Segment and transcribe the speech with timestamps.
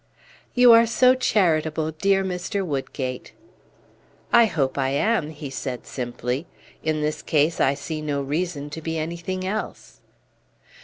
[0.55, 2.65] "You are so charitable, dear Mr.
[2.65, 3.33] Woodgate!"
[4.33, 6.47] "I hope I am," he said simply.
[6.81, 9.99] "In this case I see no reason to be anything else."